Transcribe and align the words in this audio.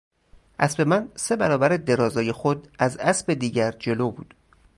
اسب 0.59 0.81
من 0.87 1.09
سه 1.15 1.35
برابر 1.35 1.77
درازای 1.77 2.31
خود 2.31 2.67
از 2.79 2.97
اسب 2.97 3.33
دیگر 3.33 3.71
جلو 3.71 4.11
بود. 4.11 4.33